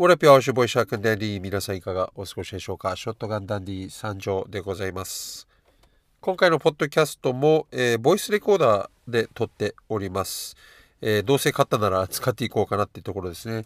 [0.00, 2.94] オラピアシュボイシャークンダンディ皆さんいかがお過ごしでしょうか？
[2.94, 5.48] ショットガンダンディ参上でございます。
[6.20, 10.54] 今回のポッドキャストも、えー、ボイスレコーダーで撮っております。
[11.00, 13.64] えー、どうせ買ったなら使っていこうかなっていうところですね。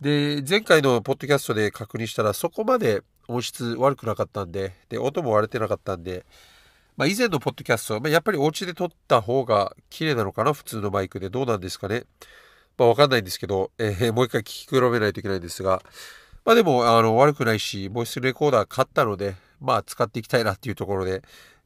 [0.00, 6.24] で、前回のポッドキャストで確認したらそこまで音質悪くなかったんで、で、音も割れてなかったんで、
[6.96, 10.52] まあ、以前のポッドキャストは、まあ、やっぱりお家で撮った方が綺麗なのかな？
[10.52, 12.04] 普通のマイクでどうなんですかね？
[12.78, 15.82] まあ、わかんないんですけど、えー、もう一回聞き比べないといけないんですが、
[16.44, 21.22] まあでも、あの、悪くないし、ボイスレコーダー買ったので、まあ、使っていきたいなっていうところで、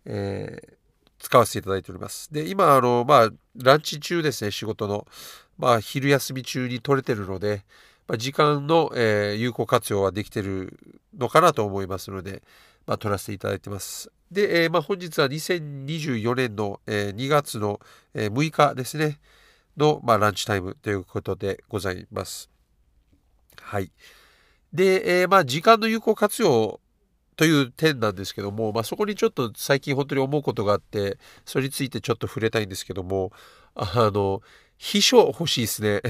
[0.07, 0.73] えー、
[1.19, 2.33] 使わせていただいております。
[2.33, 5.07] で、今、あの、まあ、ランチ中ですね、仕事の。
[5.59, 7.65] まあ、昼休み中に撮れてるので、
[8.09, 10.77] まあ、時間の、えー、有効活用はできてる
[11.16, 12.43] のかなと思いますので、
[12.87, 14.10] まあ、撮らせていただいてます。
[14.33, 17.79] で、えー、まあ、本日は2024年の、えー、2月の、
[18.15, 19.21] えー、6日ですね、
[19.77, 22.51] の、まあ、ランチタイムということでございます。
[23.61, 23.91] はい。
[24.73, 26.80] で、えー、まあ、時間の有効活用
[27.37, 33.33] という点なんですけども、まあ、そこにちょっと最近本当に思うことがあって、それについてちょっと触れたいんですけども、
[33.74, 34.43] あの、
[34.79, 36.02] 秘書欲しいですね。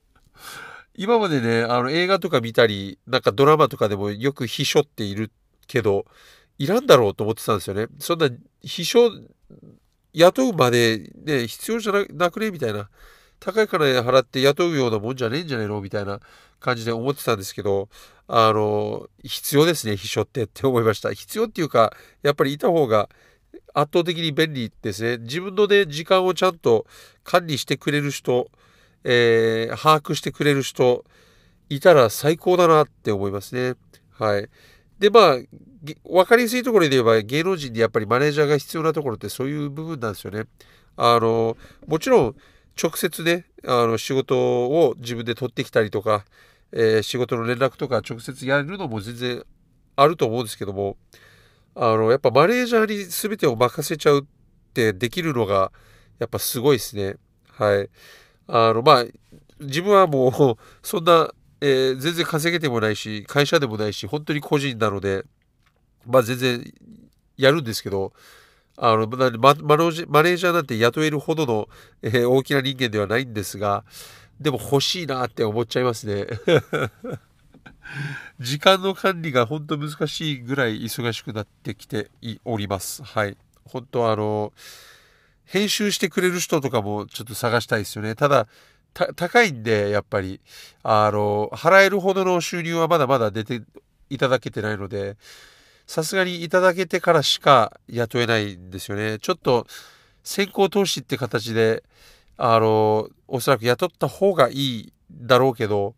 [0.94, 5.30] 今までね、あの映画とか見たり、なんかドラマとかでもよく秘書っている
[5.66, 6.06] けど、
[6.58, 7.86] いらんだろうと思ってたんですよね。
[7.98, 8.30] そんな
[8.62, 9.10] 秘書
[10.16, 12.50] 雇うまでね、必要じゃなくね？
[12.50, 12.88] みたいな。
[13.38, 15.82] 高い金払って雇うようなもんじゃねえんじゃねえの？
[15.82, 16.20] みたいな
[16.58, 17.90] 感じで思ってたんですけど、
[18.26, 21.12] あの、必要ですね、秘書ってって思いました。
[21.12, 23.10] 必要っていうか、やっぱりいた方が
[23.74, 25.18] 圧倒的に便利ですね。
[25.18, 26.86] 自分のね、時間をちゃんと
[27.24, 28.50] 管理してくれる人、
[29.04, 31.04] えー、把握してくれる人、
[31.68, 33.74] いたら最高だなって思いますね。
[34.12, 34.48] はい。
[34.98, 35.38] で、まあ、
[36.04, 40.44] 分かりやすいところで言えば芸能人にやっぱりマネージャーが必要なところってそういう部分なんですよね。
[40.96, 42.36] あの、もちろん
[42.82, 46.24] 直接ね、あの仕事を自分で取ってきたりとか、
[46.72, 49.42] えー、仕事の連絡とか直接やるのも全然
[49.96, 50.96] あると思うんですけども、
[51.74, 54.24] あの、やっぱマネージャーに全てを任せちゃうっ
[54.72, 55.72] てできるのが、
[56.18, 57.16] やっぱすごいですね。
[57.50, 57.88] はい。
[58.48, 59.04] あの、まあ、
[59.60, 61.30] 自分はもう、そんな
[61.60, 65.24] えー、全然稼げてもないし、会社でもないし、本当に個人なので、
[66.06, 66.74] まあ全然
[67.36, 68.12] やるんですけど、
[68.78, 71.68] あのマママネージャーなんて雇えるほどの、
[72.02, 73.84] えー、大きな人間ではないんですが、
[74.40, 76.26] でも欲しいなって思っちゃいますね。
[78.40, 82.10] 時間の管理が本当難しいぐらい忙しくなってきて
[82.44, 83.02] おります。
[83.02, 83.36] はい。
[83.64, 84.52] 本当あの、
[85.44, 88.14] 編集してくれる人とかもちょっと探したいですよね。
[88.14, 88.48] ただ、
[89.14, 90.40] 高いんで、やっぱり、
[90.82, 93.62] あの、払えるほどの収入はまだまだ出て
[94.10, 95.16] いただけてないので、
[95.86, 99.18] さすがにいただけてからしか雇えないんですよね。
[99.18, 99.66] ちょっと
[100.24, 101.84] 先行投資って形で、
[102.36, 105.94] あの、おそらく雇った方がいいだろうけど、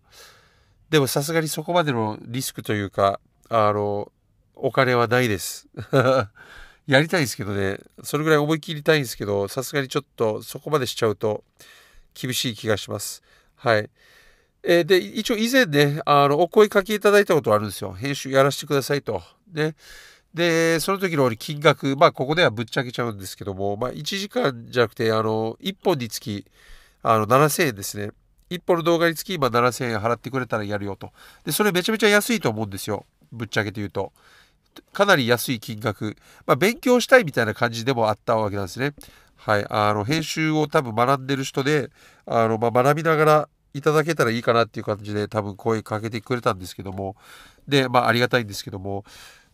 [0.90, 4.10] でもさすがにそこまでのリスクというか、あの、
[4.54, 5.68] お金はないです。
[6.86, 11.44] やりたいんですけどね、それぐらい思い切りたいんですけど、さすがにちょっとそこまでしちゃうと、
[12.20, 13.22] 厳しい気がします。
[13.56, 13.88] はい。
[14.62, 17.92] えー、で、一応以前ね、あの、お声かけいただいたことあるんですよ。
[17.92, 19.22] 編集やらせてくださいと。
[19.52, 19.76] ね。
[20.34, 26.44] で、その時の金額、まあ、ここではぶっちゃけちゃうんですけども、まあ、1時間じゃなくて、あの、1本につき、
[27.02, 28.10] あの、7000円ですね。
[28.50, 31.12] 1本の動画につき、今7000円払ってくれたらやるよと。
[31.44, 33.06] で、それめちゃめちゃ安いと思うんですよ。
[33.32, 34.12] ぶっちゃけて言うと。
[34.92, 36.16] かなり安い金額。
[36.46, 38.94] まあ、勉強したいみたいな感じでもあったわけなんですね。
[39.36, 41.90] はい、あの編集を多分学んでる人で
[42.26, 47.16] あの、まあ、学びながらいただけたらいいかなっていう感じで多分声かけてくれたんですけども
[47.68, 49.04] で、まあ、ありがたいんですけども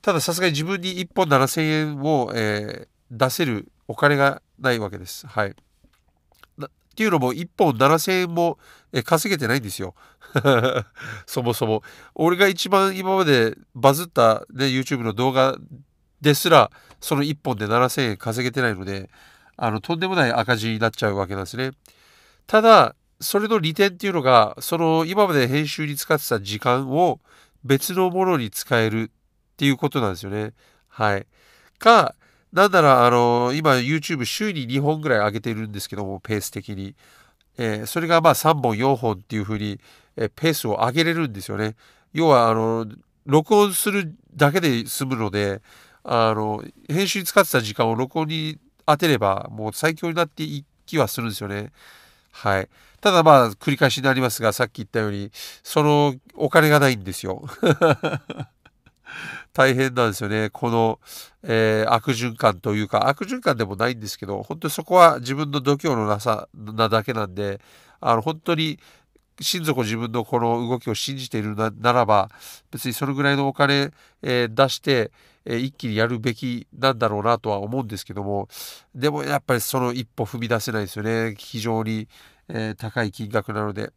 [0.01, 5.27] たださすがに自分に1本7000円を、えー、出せるお金がないわけです。
[5.27, 5.55] はい、
[6.95, 8.59] っていうのも1本7000円も
[9.03, 9.97] 稼げてないんですよ。
[11.27, 11.83] そもそも。
[12.15, 15.57] 俺が一番今までバズった、ね、YouTube の動画
[16.21, 19.11] ですらその1本で7000円稼げてないので
[19.57, 21.73] あのとんでもない赤字になっちゃうわけなんですね。
[22.47, 27.21] ただそれの利点っていうのがその今まで編集に使ってた時間を
[27.65, 29.11] 別のものに使える
[29.55, 30.53] っていうことなんですよね。
[30.89, 31.27] はい。
[31.79, 32.15] か、
[32.55, 36.95] なんならあの今 YouTube 週に2本ぐらい上げてるんですけどもペース的に。
[37.57, 39.79] えー、それがまあ3本4本っていうふうに、
[40.17, 41.77] えー、ペースを上げれるんですよね。
[42.13, 42.87] 要はあの
[43.27, 45.63] 録音するだけで済むので
[46.05, 51.73] あの編集に使ってた時間を録音に当てればもう最強になっていきはするんですよね。
[52.31, 52.69] はい。
[53.01, 55.31] ただまあ繰り返しになりますがさっき言ったように
[55.63, 57.45] そのお金がないんですよ。
[59.53, 60.51] 大変なんですよね。
[60.51, 61.01] この、
[61.43, 67.61] えー、悪循環というか悪循環でもないんですけど本当にそこは自分の度胸のなさなだけなんで
[68.01, 68.79] あの本当に
[69.41, 72.31] 心底自分のこの動きを信じているならば
[72.71, 73.91] 別にそのぐらいのお金、
[74.23, 75.11] えー、出して、
[75.45, 78.49] えー、一気にやるべきなんだろうなとは思うんですけども
[78.95, 82.09] でもやっぱりその一歩踏み出せないですよね非常に、
[82.49, 83.93] えー、高い金額なので。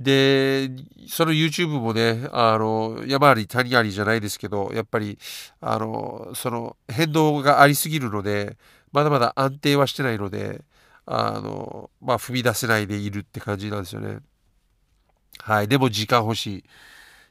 [0.00, 0.70] で、
[1.08, 5.18] その YouTube もね、あの、山あり谷ありじゃないですけど、やっぱり、
[5.60, 8.56] あの、その変動がありすぎるので、
[8.92, 10.64] まだまだ安定はしてないので、
[11.04, 14.20] あの、まあ、踏み出せないでいるって感じなんですよね。
[15.38, 15.68] はい。
[15.68, 16.64] でも時間欲しい。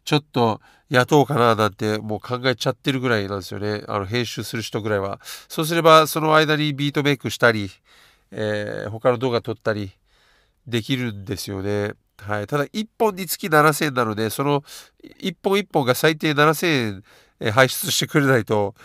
[0.05, 3.83] ちょっと雇おうかななんてもう考えちゃってるぐらいなんですよね。
[3.87, 5.19] あの、編集する人ぐらいは。
[5.47, 7.71] そうすれば、その間にビートメイクしたり、
[8.31, 9.91] えー、他の動画撮ったり
[10.67, 11.93] できるんですよね。
[12.21, 12.47] はい。
[12.47, 14.63] ただ、1本につき7000円なので、その
[15.21, 17.03] 1本1本が最低7000
[17.41, 18.75] 円排出してくれないと、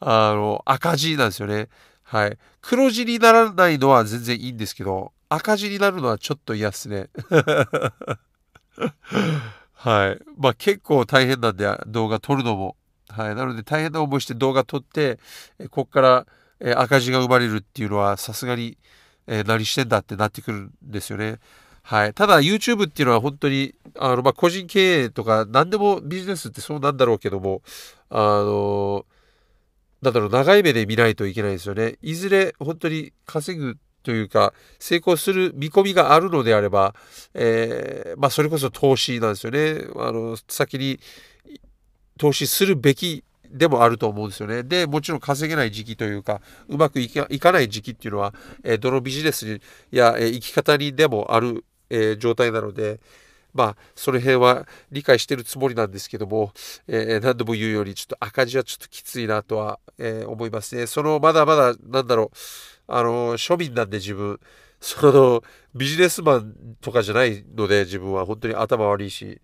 [0.00, 1.68] あの、赤字なんですよね。
[2.02, 2.38] はい。
[2.60, 7.08] 黒字にならないのは全然いいんですけど、赤字になるのはちょっと嫌っすね。
[9.72, 10.22] はい。
[10.38, 12.76] まあ結構大変なんで動画撮るのも。
[13.08, 13.34] はい。
[13.34, 15.18] なので大変な思いして動画撮って、
[15.70, 16.26] こっから
[16.76, 18.78] 赤字が生まれるっていうのはさすがに
[19.26, 21.38] 何してんだってなってくるんですよね。
[21.86, 22.14] はい。
[22.14, 27.60] ただ YouTube っていうのは本当に、あの、まあ、個人経営とか何でもビジネスってそうなんだろうけども、
[28.08, 29.04] あの、
[30.00, 31.98] なんだろう、長い目で見ないといけないですよね。
[32.00, 36.94] いずれ本当に稼ぐというか、成功する見込みがあるのであれば、
[37.34, 39.84] えー、まあ、それこそ投資なんですよね。
[39.96, 40.98] あの、先に
[42.18, 44.62] 投資するべきでもあると思うんですよね。
[44.62, 48.32] で、もちろん稼げない時期というか、うまくいかない時期っていうのは、
[48.62, 49.60] えー、どのビジネス
[49.90, 51.62] や、えー、生き方にでもある
[51.94, 53.00] えー、状態なので、
[53.52, 56.52] まあ、その辺は理解してるつもりなんですけども、
[56.88, 60.88] えー、何度も言うように、ちょっと赤字はちょっときついなとは、えー、思いますね。
[60.88, 62.36] その、まだまだ、なんだろう、
[62.88, 64.40] あの、庶民なんで自分、
[64.80, 65.42] その、
[65.72, 69.40] ビジネスマンとかじゃないので、自分は本当に頭悪いし、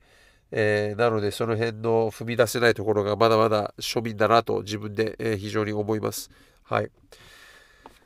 [0.51, 6.31] えー、なので、その辺の踏み出せないところがまだまだ庶民だなと自分で、え、非常に思います。
[6.65, 6.91] はい。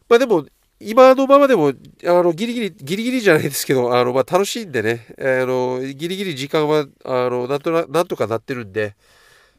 [0.07, 0.45] まあでも、
[0.85, 1.73] 今のままでも、あ
[2.05, 8.95] の、ギリギリ、ギリギリじゃないですけど、あの、まあ、楽しいんでね、あの、ギリギリ時間は、あの、なんとな、なんとかなってるんで、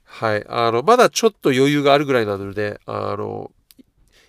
[0.04, 3.52] はい、あの、まだちょっと余裕があるぐらいなので、あの、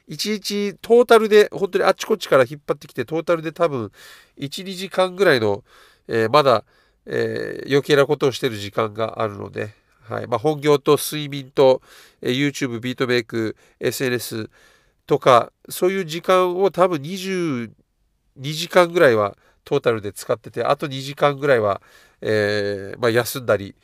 [0.08, 3.93] 1日トータルで、本当にあっちこっちから引っ張ってきて、トータルで多分、
[4.38, 5.64] 1、2時間ぐらいの、
[6.08, 6.64] えー、まだ、
[7.04, 9.75] えー、余計なことをしてる時間があるので、
[10.08, 11.82] はい、まあ、本業と睡眠と、
[12.22, 14.48] えー、YouTube、ビートメイク、SNS、
[15.06, 17.70] とか、そういう時間を多分22
[18.38, 21.81] 時間ぐらいはトータルで使ってて、あと2時間ぐらいは、
[22.20, 23.75] えー、まあ、休んだり、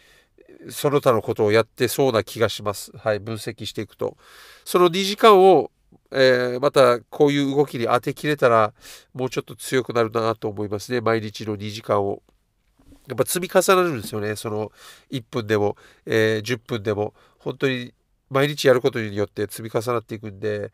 [0.71, 2.97] その他のことをやってそうな気がします。
[2.97, 4.17] はい、分析していくと。
[4.65, 5.71] その2時間を、
[6.13, 8.73] えー、またこういう動きに当てきれたら、
[9.13, 11.01] もうちょっと強くなるなと思いますね。
[11.01, 12.23] 毎日の2時間を。
[13.09, 14.37] やっぱ積み重なるんですよね。
[14.37, 14.71] その
[15.11, 15.77] 1分でも、
[16.07, 17.15] えー、10分でも。
[17.39, 17.93] 本当に
[18.33, 20.73] 毎日やることによって積み重なっていくんで、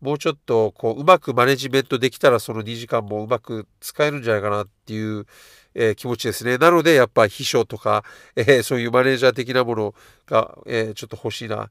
[0.00, 5.26] もうちょっとこううまくマネジメントできたらその2時間もうまく使えるんじゃないかなっていう、
[5.74, 6.58] えー、気持ちですね。
[6.58, 8.04] なのでやっぱ秘書とか、
[8.36, 9.94] えー、そういうマネージャー的なもの
[10.26, 11.68] が、えー、ちょっと欲しいなっ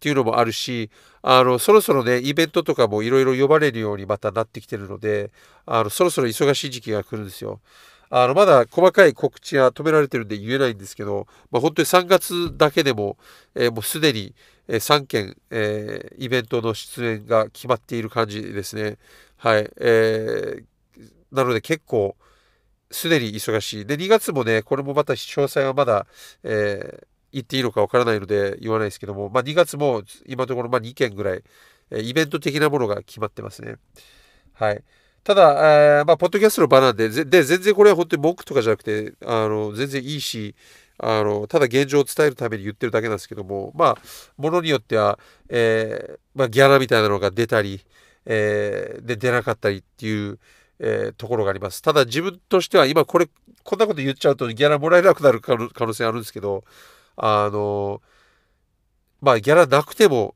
[0.00, 0.90] ていうのもあるし、
[1.20, 5.30] あの、そろそろね、イベントとかもいろいろ呼ばれるようにまたなってきてるので、
[5.66, 7.60] あの、そろそろ忙しい時期が来るんですよ。
[8.10, 13.16] あの、まだ細かい告知は止められてるんで言えないんですけど、まあ、本当に3月だけでも、
[13.54, 14.34] えー、もうすでに、
[14.66, 18.98] え、3件、えー、イベントの出演が決まっている感じですね。
[19.36, 19.70] はい。
[19.80, 22.16] えー、なので結構、
[22.90, 23.86] すでに忙しい。
[23.86, 26.06] で、2月もね、これもまた詳細はまだ、
[26.42, 31.44] えー、言っていいのかわからないので言わないですけども、まあ、2月も今のところま2件ぐらい、
[31.92, 33.76] え、イベント的なものが決まってますね。
[34.54, 34.82] はい。
[35.22, 40.54] ただ、えー、まあ、ポッドキャストの場なんで、で、全然これは本当に文句とかじゃなくて、あの、全然いいし、
[40.98, 43.98] あの、ただ現状を伝えるために言ってるだけなんですけども、まあ、
[44.36, 47.84] ものによっては、えー、まあ、ギャラみたいなのが出たり、
[48.26, 50.38] えー、で、出なかったりっていう、
[50.78, 51.82] えー、ところがあります。
[51.82, 53.28] ただ自分としては今これ、
[53.62, 56.64] こんなこと言っちゃうとギャラもらえなくなる可能性あるんですけど、
[57.16, 58.00] あの、
[59.20, 60.34] まあ、ギャラなくても、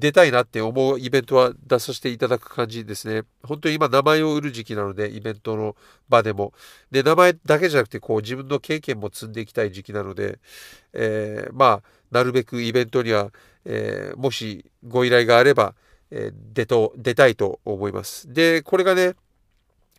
[0.00, 3.22] 出たいなって思うイベントは出させていただく感じですね。
[3.42, 5.76] 本当に今名前を売る時期なので、イベントの
[6.08, 6.52] 場でも。
[6.90, 10.38] で、名前だけじゃなくて、こう自分の経験も積んでいきたい時期なので、
[10.92, 13.30] えー、まあ、なるべくイベントには、
[13.64, 15.74] えー、もしご依頼があれば、
[16.10, 18.32] えー、出と、出たいと思います。
[18.32, 19.14] で、これがね、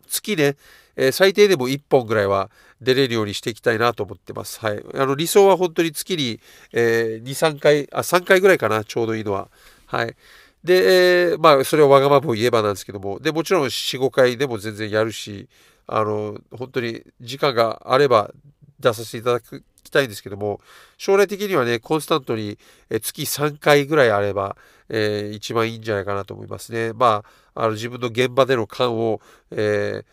[0.08, 0.58] 月ね、
[0.96, 2.50] えー、最低でも1本ぐらいは
[2.82, 4.60] 出れるようにしていきたいなと思ってます。
[4.60, 4.84] はい。
[4.96, 6.40] あの、理想は本当に月に、
[6.74, 9.50] えー、2、3回、あ、3回ぐらいかな、ちょうどいいのは。
[9.92, 10.16] はい。
[10.64, 15.50] で、えー、まあ、それをわがままを言えばなんですけども、で、もちろん4、5回でも全然やるし、
[15.86, 18.32] あの、本当に時間があれば
[18.80, 20.62] 出させていただきたいんですけども、
[20.98, 22.58] 将来的にはね、コンスタントに
[22.90, 24.56] 月3回ぐらいあれば、
[24.88, 26.94] えー、一番いいんじゃないかなと思いますね。
[26.94, 29.20] まあ、あの自分の現場での感を、
[29.50, 30.06] え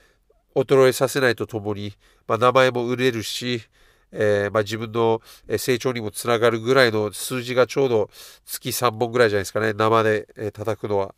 [0.56, 1.92] ー、衰えさせないとともに、
[2.26, 3.62] まあ、名前も売れるし、
[4.12, 5.20] えー、まあ、自分の
[5.56, 8.10] 成長にもつながるぐらいの数字がちょうど
[8.46, 11.14] 月3本ぐらいじゃないですかね、生で、え叩くのは。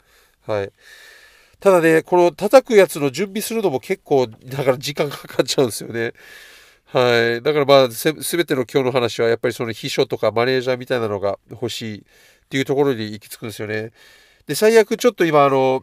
[0.47, 0.73] はい。
[1.61, 6.15] ただね、この叩くやつの準備するのも結構、だから時間かかっちゃうんですよね。
[6.87, 7.43] はい。
[7.43, 12.03] だからまあ、すべての今日の話は、やっぱりその秘書とかマネージャーみたいなのが欲しいっ
[12.49, 13.93] ていうところに行き着くんですよね。
[14.47, 15.83] で、最悪ちょっと今、あの、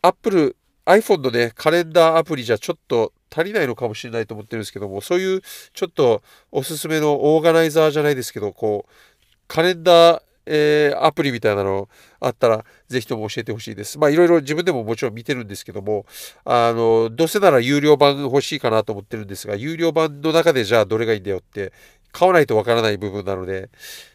[0.00, 5.40] Apple、iPhone のね、カレンダーアプリじゃちょっと足りないのかもしれないと思ってるんですけども、そういう
[5.72, 6.22] ちょっと
[6.52, 8.92] おすすめのオーガナイザーじゃないですけど、こう、
[9.48, 11.88] カレンダー、えー、アプリみたいなの
[12.20, 13.98] あったら、ぜひとも教えてほしいです。
[13.98, 16.06] まあ、いろいろ自分でももちろん見てるんですけども、
[16.44, 21.72] あの、どうせなら有料版欲しいかなと思ってるんですが、有料版の中でじゃあどれがいいんだよって、
[22.12, 23.70] 買わないとわからない部分なので、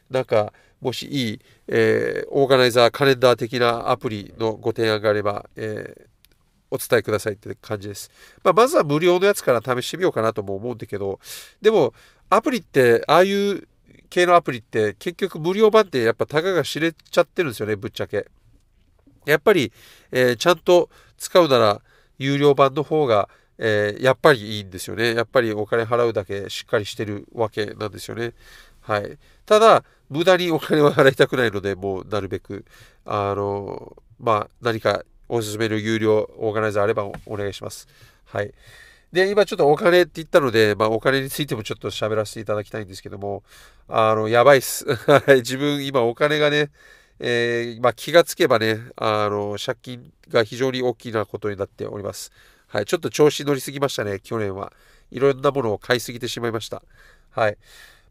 [0.09, 6.08] なんか、もしいい、えー、オーガナイザー、カレンダー的なアプリのご提案があれば、えー、
[6.71, 8.11] お伝えくださいって感じです。
[8.43, 11.19] まあ、まずは無料のやつから試してみようかなとも思うんだけど、
[11.61, 11.93] でも、
[12.29, 13.67] アプリって、ああいう
[14.09, 18.27] 系のアプリって結局無料版ってやっぱたかが知れちゃってるんですよね、ぶっちゃけ。
[19.25, 19.71] やっぱり、
[20.11, 21.81] えー、ちゃんと使うなら
[22.17, 25.13] 有料版の方が、えー、やっぱりいいんですよね。
[25.13, 28.33] やっぱりお金払うだけしっかりしてるわけなんですよね。
[28.81, 29.17] はい。
[29.45, 32.65] ただ、無駄にお金は払いたくないので、もうなるべく、
[33.05, 37.87] あの、まあ、何かおすすめの有料オーガナイザーあればお願いします。
[38.25, 38.51] はい。
[39.11, 43.43] で、今ちょっとお金って言ったので、まあお金についてもちょっと喋らせていただきたいんですけども、
[43.87, 44.85] あの、やばいっす。
[45.37, 46.69] 自分今お金がね、
[47.19, 52.31] えー、まあ気がつけばね、あの、借金が非常に大きなことになっております。
[52.67, 52.85] はい。
[52.85, 54.71] ちょっと調子乗りすぎましたね、去年は。
[55.11, 56.83] いろんなものを買いすぎてしまいました。
[57.31, 57.57] はい。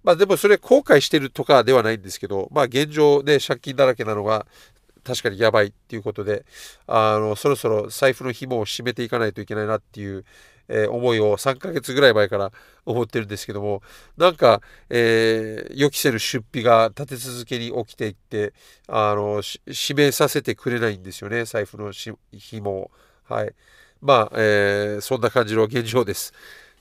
[0.03, 4.47] まあでもそれ後悔してるとかではないんですけど、まあ現状で借金だらけなのが、
[5.09, 6.45] 確かにやばいっていうことで、
[6.87, 10.27] あの、そろそろ財布の紐を締めていかないといけないなっていう、
[10.69, 12.53] えー、思いを3ヶ月ぐらい前から
[12.85, 13.81] 思ってるんですけども、
[14.19, 14.61] なんか、
[14.91, 18.53] えー、予期せぬ出費が立て続けに起きていって、
[18.87, 21.91] あの、締めさせてくれないんですよね、財布の
[22.33, 22.91] 紐を。
[23.25, 23.55] はい。
[24.03, 26.35] まあ、えー、そんな感じの現状です。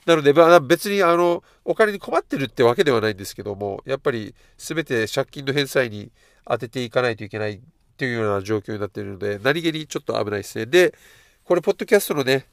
[0.04, 6.10] なので、まあ、別にあのお金に困ってるってわけではないんですけども、やっぱり全て借金の返済に
[6.46, 7.60] 当てていかないといけない
[7.98, 10.66] っていうような状況になっているので、何気にちょっと危ないですね。
[10.66, 10.94] で、
[11.42, 12.46] これ、ポッドキャストのね、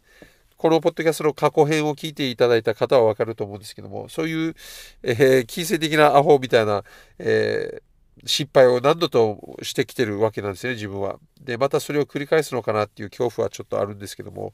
[0.58, 4.56] このポッドキャストの過去編を聞いていただいた方はわかると思うんですけども、そういう、
[5.04, 6.84] えー、金銭的なアホみたいな、
[7.20, 11.20] えー、失敗を何度としてきてるわけなんですね、自分は。
[11.40, 14.54] で、またそれを繰り返すのかなっていう恐怖はちょっとあるんですけども、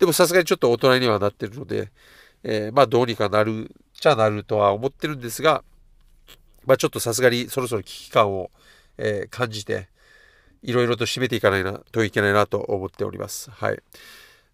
[0.00, 1.92] でもさすがにちょっと大人にはなってるので、
[2.42, 5.62] えー、まあどうにかなるちゃなるとは思ってるんですが、
[6.66, 8.50] まあちょっとさすがにそろそろ危機感を、
[8.98, 9.88] え、感じて、
[10.62, 13.50] いろいろと締めていかないなといけないなと思っております。
[13.50, 13.78] はい。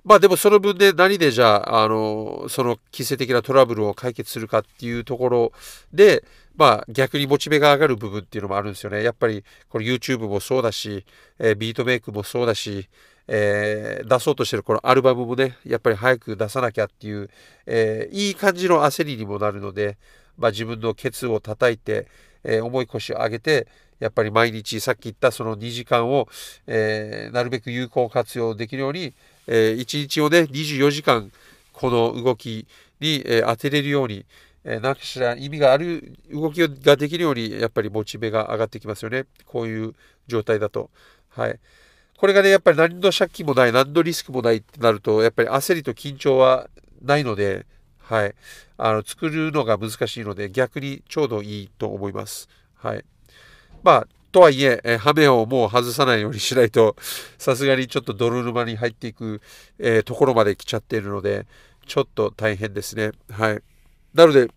[0.04, 5.52] まあでもその分で何でじゃあ、あの、その季節的なトラブルを解決するかっていうところ
[5.92, 6.24] で、
[6.56, 9.02] まあ逆にモチベが上がる部分っていうのもあるんですよね。
[9.02, 11.04] やっぱりこれ YouTube もそうだし、
[11.38, 12.88] えー、ビートメイクもそうだし、
[13.26, 17.28] えー、出そうとしてるこのアルバムもね、やっぱり早く出さなきゃっていう、
[17.66, 19.98] えー、いい感じの焦りにもなるので、
[20.38, 22.06] まあ自分のケツを叩いて、
[22.44, 23.66] え重い腰を上げて、
[24.00, 26.28] やっぱり毎日さっき言ったその2時間を、
[26.66, 29.14] えー、なるべく有効活用できるように、
[29.46, 31.30] えー、1日をね24時間
[31.72, 32.66] この動き
[33.00, 34.24] に、えー、当てれるように、
[34.64, 39.26] えー、何かしら意味がある動きができるようにやっぱりモチベが上がってきますよね。
[39.46, 39.94] こういう
[40.26, 40.90] 状態だと。
[41.30, 41.58] はい。
[42.16, 46.68] これがねやっぱり何の借金もない何のリスクもないってなるとやっぱり焦りと緊張は
[47.00, 47.66] ないので
[47.98, 48.34] はい。
[48.76, 52.48] あの作るのが難しいので逆にちょうどいいと思います。
[52.74, 53.04] はい。
[53.82, 56.97] まあ、とはいえ、えハメをもう外さないようにしないと、
[57.38, 59.40] さすがにちょっと泥沼に入っていく、
[59.78, 61.47] えー、ところまで来ちゃっているので、
[61.87, 63.12] ちょっと大変ですね。
[63.30, 63.62] はい。
[64.14, 64.49] なので、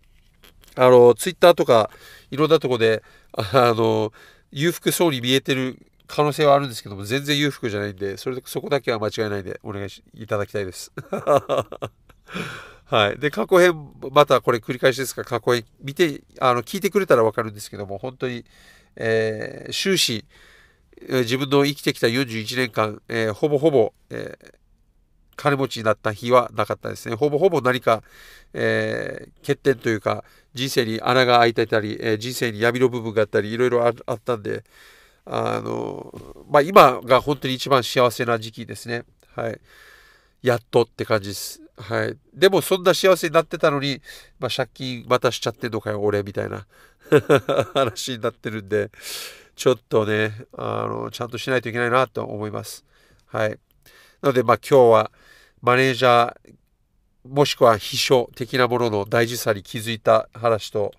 [0.76, 1.90] あの、ツイッターとか、
[2.30, 3.02] いろんなとこで、
[3.32, 4.12] あの、
[4.50, 10.92] 裕福そうに見えてる可能性はあるんですけども、全然裕福じゃないんで、それ、そこだけは間違いないんでお願いしいただきたいです。
[12.84, 13.18] はい。
[13.18, 18.44] で、過去編、またこれ繰り返しですが、過去編見て、あの、聞いてくれたらわかるんですけども、本当に、
[18.96, 20.24] えー、終始、
[21.08, 24.54] 自分の生きてきた41年間、えー、ほぼほぼ、えー、
[25.36, 27.16] 金持ちになった日はなかったですね。
[27.16, 28.02] ほぼほぼ何か、
[28.52, 34.64] えー、欠点というか、人生に穴が開いていたり、え、人生に闇の部分があったり、いろいろあったんで、
[35.24, 36.12] あの、
[36.48, 39.04] まあ、今が本当に一番幸せな時期ですね。
[39.34, 39.60] はい。
[40.42, 41.61] やっとって感じです。
[41.76, 42.16] はい。
[42.34, 44.00] でもそんな幸せになってたのに、
[44.38, 46.66] まあ、借金またしちゃってんのかよ、俺、みたいな
[47.74, 48.90] 話になってるんで、
[49.56, 52.84] ちょっとね、あの、ちゃんとしないといけないなと思います。
[53.26, 53.50] はい。
[54.20, 55.10] なので、まあ今日は
[55.60, 56.54] マネージャー、
[57.28, 60.92] もしくは秘書的なものの大事さに気づいた話と、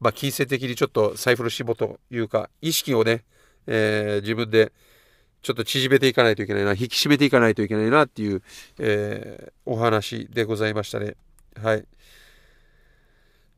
[0.00, 3.24] まあ金銭的にちょっと財布の紐というか、意識をね、
[3.66, 4.72] えー、自分で
[5.42, 8.42] ちょっと縮めていかないといけないな、引き締めていかないといけないなっていう、
[8.78, 11.16] えー、お話でございましたね。
[11.60, 11.84] はい。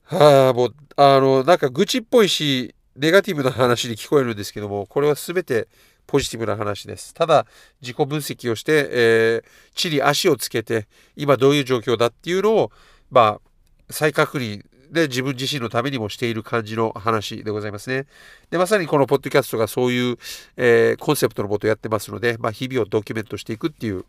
[0.04, 5.68] はあ、もう、あの、なんか愚痴っぽいし、ネガティブな話に聞こえるんですけども、これは全て
[6.06, 7.14] ポジティブな話です。
[7.14, 7.46] ただ、
[7.80, 10.86] 自己分析をして、えー、地に足をつけて、
[11.16, 12.72] 今どういう状況だっていうのを、
[13.10, 18.06] まあ、再確認で自分自身のためにもしている感じの話でございますね。
[18.50, 20.18] で、まさにこのポッドキャストがそういう、
[20.56, 24.04] えー、コンセプトのもとやってますので、まあ、日々をドキュメントしていくっていう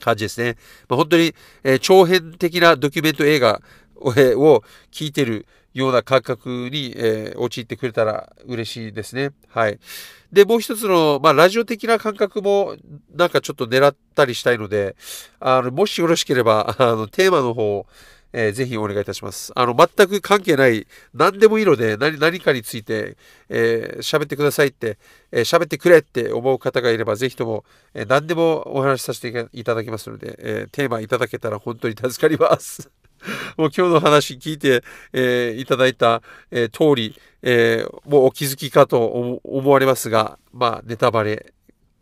[0.00, 0.56] 感じですね。
[0.88, 1.32] まあ、本当に、
[1.62, 3.62] えー、長編的なドキュメント映画
[3.96, 9.30] を聞いてるような感覚に、えー、陥ってくれたら嬉しいですね。
[9.48, 9.78] はい。
[10.32, 12.76] で、もう一つの、まあ、ラジオ的な感覚も、
[13.14, 14.96] なんかちょっと狙ったりしたいので、
[15.40, 17.86] あの、もしよろしければ、あの、テーマの方、
[18.32, 19.52] えー、ぜひお願いいたします。
[19.54, 23.16] あの、全く関係ない、何でもいいので、何何かについて、
[23.48, 24.98] えー、喋ってくださいって、
[25.32, 32.90] えー、喋ってくれって思う方がいれば、ぜひとも、えー、何でもお話しさせていただきますので、えー、テーマいただけたら本当に助かります。
[33.56, 34.82] もう今日の話聞いて、
[35.12, 41.52] えー、いただいた、えー、通り、えー、もうお気づきかと思われますが、まあ、ネタバレ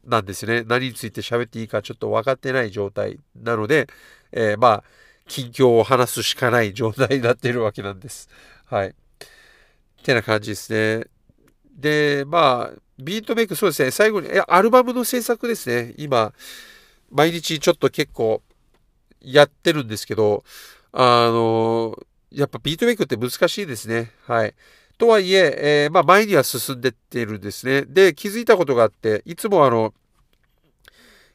[0.05, 0.65] なんですね。
[0.67, 3.89] 何について喋っていいかちょっと分かってない状態なので、
[4.33, 4.85] え、まあ、
[5.29, 8.29] 近況を話すしかない状態になっているわけなんです。
[8.67, 8.89] はい。
[8.89, 8.95] っ
[10.05, 11.07] てな感じですね。
[11.77, 13.91] で、まあ、ビートメイク、そうですね。
[13.91, 15.95] 最後に、えアルバムの制作ですね。
[15.99, 16.33] 今、
[17.11, 18.43] 毎日ちょっと結構
[19.21, 20.45] やってるんですけど、
[20.93, 21.99] あの、
[22.31, 24.13] やっぱビートメイクって難しいですね。
[24.27, 24.55] はい。
[24.99, 27.83] とはいえ、えー、まあ前には進んでってるんですね。
[27.83, 29.93] で、気づいたことがあって、いつもあの、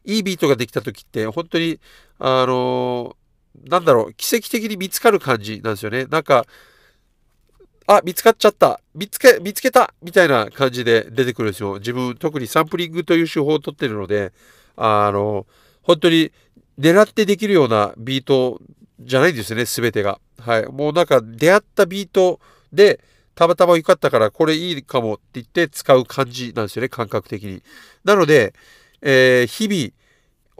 [0.04, 1.80] いいビートができた時って、本当に、
[2.17, 3.15] あの、
[3.55, 6.05] なんだろう、奇跡的に見つかる感じなんですよね。
[6.05, 6.45] なんか、
[7.87, 8.79] あ、見つかっちゃった。
[8.95, 11.75] 見つけ、見つけたみたいな感じで出てくるんですよ。
[11.75, 14.31] 自分、特にサンプリングという手法をとってるので、
[14.77, 15.45] あの、
[15.83, 16.31] 本当に
[16.79, 18.61] 狙ってできるようなビート
[18.99, 20.19] じゃないんですよね、すべてが。
[20.39, 20.65] はい。
[20.67, 22.39] もうなんか出会ったビート
[22.71, 23.03] で、
[23.35, 27.63] たまたま良かったからこれいいかもって言って使う感じなんですよね、感覚的に。
[28.03, 28.53] なので、
[29.01, 29.91] えー、日々、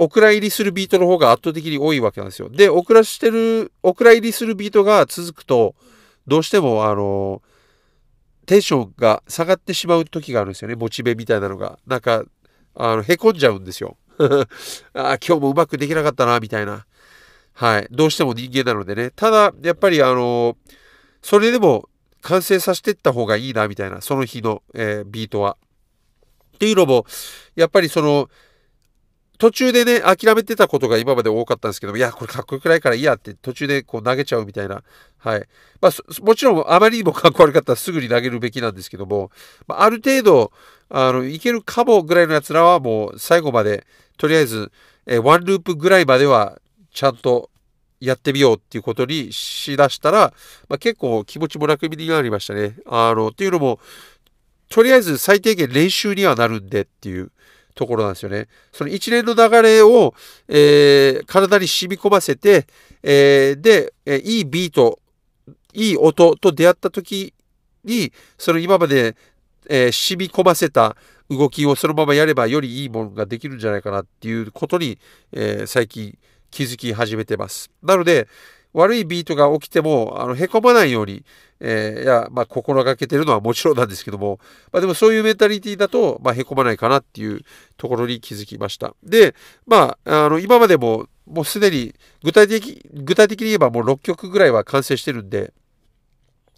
[0.02, 2.50] お蔵入りするビートの方が圧倒的に多いわけなんですよ。
[2.50, 5.76] で、お蔵してる、お蔵入りするビートが続くと、
[6.26, 7.44] どうしても、あの、
[8.48, 10.76] テンションが下がってしまう時があるんですよね。
[10.76, 11.78] モチベみたいなのが。
[11.86, 12.24] なんか、
[12.74, 13.96] あの、へこんじゃうんですよ。
[14.96, 16.88] あ今日もうまくできなかったな、みたいな。
[17.54, 17.88] はい。
[17.92, 19.12] どうしても人間なのでね。
[19.12, 20.58] ただ、やっぱり、あの、
[21.22, 21.88] それでも
[22.22, 24.02] 完成させていった方がいいな、みたいな。
[24.02, 25.58] その日の、えー、ビートは。
[26.56, 27.06] っていうのも、
[27.56, 28.32] やっぱりその、
[29.41, 34.84] 途中でね、諦めてたことが今まで多かったんですけど、いや、これかっこよくないからいいやって途中でこう投げちゃうみたいな。
[35.17, 35.47] はい。
[35.82, 39.32] まあ、もちろんあまりにもかっこ悪かったらすぐに投げるべきなんですけども、
[39.65, 40.51] まあ、ある程度、
[40.89, 43.88] あの、いけるかもぐらいのやつらはもう最後まで、
[44.19, 44.71] とりあえず、
[45.08, 46.60] えワンループぐらいまでは
[46.93, 47.49] ちゃんと
[47.99, 50.36] やってみようっていうことにしだしたら、
[50.69, 52.75] まあ、結構気持ちも楽になりましたね。
[52.86, 53.80] あの、っていうのも、
[54.69, 57.32] とりあえず最低限練習にはなるんでっていう。
[57.74, 58.48] ところなんですよね。
[58.72, 60.14] その一連の流れを、
[60.48, 62.68] えー、体に染み込ませて、
[63.04, 65.00] えー、で、えー、いいビート、
[65.74, 67.34] いい音と出会った時
[67.84, 69.16] に、その今まで、
[69.70, 70.96] えー、染み込ませた
[71.30, 75.00] 動きをそのままやればよりいいものができるんじゃないかなっていうことに、
[75.32, 76.18] えー、最近
[76.50, 77.72] 気づき始めてます。
[77.82, 78.28] なので、
[78.74, 81.24] 悪いビートが起きても、あの、へこまないように、
[81.60, 84.40] えー、いや、まあ、心がけてるのはもちろんなんですけども、
[84.72, 87.42] まあ、でもそういうメンタリティだと、まあ、へこまないかなっていう
[87.78, 88.96] ところに気づきました。
[89.04, 89.36] で、
[89.68, 95.54] まあ、あの、今までも、もうすでに、具体的、具体的に言えばもう6曲ぐらいは完成してるんで、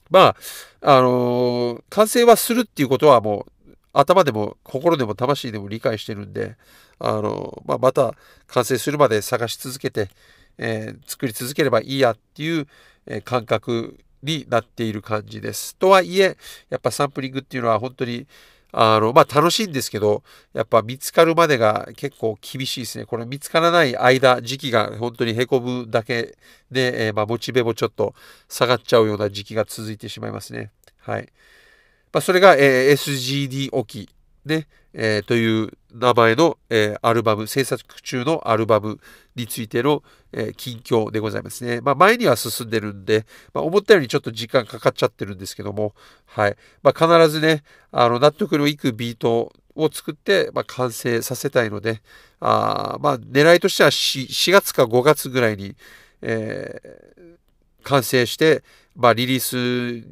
[0.09, 0.35] ま
[0.81, 6.55] あ、あのー、完成はするっていうことはもう、頭でも心でも魂でも理解してるんで、
[6.99, 8.13] あのー、まあ、また
[8.47, 10.09] 完成するまで探し続けて、
[10.57, 12.67] えー、作り続ければいいやっていう、
[13.05, 15.75] え、感覚になっている感じです。
[15.75, 16.37] とはいえ、
[16.69, 18.27] やっぱサンプリングっていうのは本当に
[18.75, 23.05] あの、まあ、楽しいんですけど、やっぱ見つかるまでが結構厳しいですね。
[23.05, 26.35] これ見つからない間、時期が本当にへこむだけ
[26.71, 28.15] で、えー、まあ、モチベもちょっと
[28.49, 30.71] 下がっちゃうような時期が続いてしまいますね。
[30.97, 31.29] はい。
[32.11, 38.99] まあ、それが、えー、SGD 置きね、えー、という名前の、えー、アルバム、制作中のアルバム
[39.35, 41.81] についての、えー、近況でございますね。
[41.81, 45.93] まあ、前には進んでるんで、まあ、思ったよりちょっと時間かかっちゃってるんですけども、
[46.25, 46.57] はい。
[46.81, 52.01] まあ、必ずね、あの、納得のいくビートを作って、まあ、完成させたいので、
[52.39, 55.75] あまあ、狙いとしては 4, 4月か5月ぐらいに、
[56.21, 58.63] えー、完成して、
[58.95, 60.07] まあ、リリース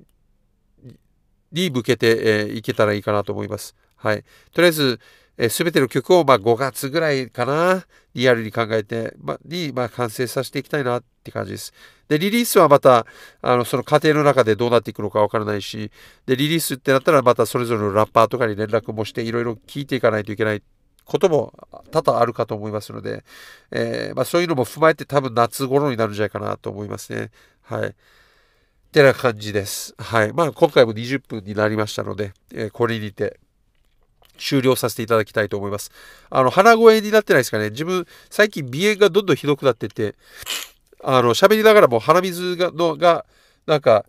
[1.51, 3.75] に向けて、えー、いけたらいいかなと思います。
[4.01, 4.23] はい。
[4.51, 4.99] とりあえず、
[5.37, 7.85] えー、全ての曲を、まあ、5月ぐらいかな、
[8.15, 11.71] リアルに考えて、ま、に、まあ、完成させていきたいなって感じです。
[12.07, 13.05] で、リリースはまた、
[13.41, 15.91] あの、その過程の中でどうなっていくのかわからないし、
[16.25, 20.63] で、リリースってなったらまたそれぞれのラッパーとかに連絡もして、いろいろ聞いていかないといけない
[21.05, 21.53] ことも
[21.91, 23.23] 多々あるかと思いますので、
[23.71, 27.31] えー、まあ、そういうのも踏まえて多分夏頃になるんじゃないかなと思いますね。
[27.61, 27.89] はい。
[27.89, 27.93] っ
[28.91, 29.93] てな感じです。
[29.97, 30.33] はい。
[30.33, 33.39] まあ、今回も20分になりましたので、えー、これにて
[34.37, 35.91] 終了させていただきたいと思います。
[36.29, 37.69] あの、鼻声になってないですかね。
[37.69, 40.15] 自分、最近鼻炎がどんどんひどくなってて、
[41.03, 43.25] あの、喋りながらも鼻水が、のが、
[43.65, 44.05] なんか、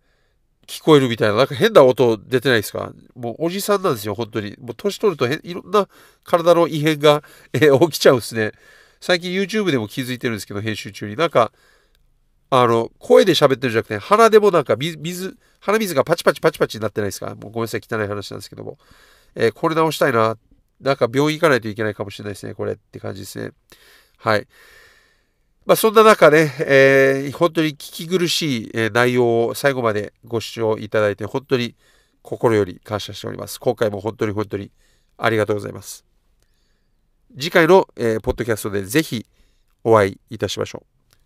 [0.66, 2.92] 聞こえるみたいな、なんか変な音出てないですか？
[3.16, 4.56] もうおじさんなんですよ、本当に。
[4.60, 5.88] もう年取るといろんな
[6.22, 8.52] 体の異変が、えー、起きちゃうんですね。
[9.00, 11.16] 最近 YouTube でも気づいてるんですけど、編集中に。
[11.16, 11.50] なんか、
[12.50, 17.34] あの、声で喋ってるんじゃなくて、鼻でもなんか水、鼻水がパチパチパチパチになってないですか？
[17.34, 18.78] もうごめんなさい、汚い話なんですけども。
[19.34, 20.36] えー、これ直したいな。
[20.80, 23.52] なんか病院行かないといけないかもしれないですね、これって感じですね。
[24.18, 24.48] はい。
[25.64, 31.76] まあ、そんな中ね、えー、本当に聞き苦しい、え内容を最後までご視聴いただいて、本当に
[32.22, 33.60] 心より感謝しております。
[33.60, 34.72] 今回も本当に本当に
[35.18, 36.04] ありがとうございます。
[37.38, 39.26] 次回の、えー、ポッドキャストでぜひ
[39.84, 41.16] お会いいたしましょう。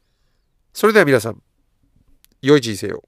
[0.74, 1.42] それでは皆さん、
[2.42, 3.02] 良い人生を。